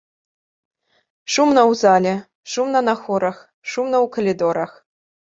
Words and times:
Шумна 1.33 1.61
ў 1.73 1.77
зале, 1.81 2.13
шумна 2.53 2.81
на 2.87 2.95
хорах, 3.01 3.37
шумна 3.73 3.97
ў 4.07 4.11
калідорах. 4.15 4.71